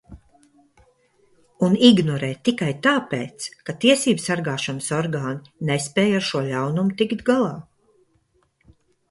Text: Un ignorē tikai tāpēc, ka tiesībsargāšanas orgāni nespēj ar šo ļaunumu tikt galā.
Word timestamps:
Un 1.67 1.75
ignorē 1.87 2.29
tikai 2.49 2.69
tāpēc, 2.87 3.45
ka 3.69 3.75
tiesībsargāšanas 3.85 4.89
orgāni 5.01 5.71
nespēj 5.71 6.17
ar 6.23 6.27
šo 6.31 6.43
ļaunumu 6.49 6.99
tikt 7.05 7.25
galā. 7.31 7.55